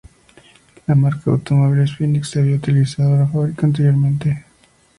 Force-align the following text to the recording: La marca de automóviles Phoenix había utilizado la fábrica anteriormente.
La 0.87 0.95
marca 0.95 1.25
de 1.29 1.31
automóviles 1.33 1.95
Phoenix 1.95 2.35
había 2.35 2.55
utilizado 2.55 3.15
la 3.17 3.27
fábrica 3.27 3.67
anteriormente. 3.67 4.45